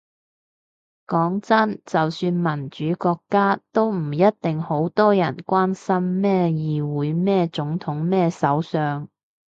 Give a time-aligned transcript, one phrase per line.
[1.05, 9.07] 講真，就算民主國家，都唔一定好多人關心咩議會咩總統咩首相